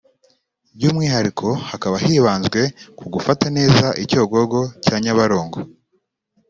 By’umwihariko 0.77 1.47
hakaba 1.69 1.95
hibanzwe 2.05 2.61
ku 2.97 3.05
gufata 3.13 3.45
neza 3.57 3.87
icyogogo 4.03 4.59
cya 4.85 4.95
Nyabarongo 5.03 5.59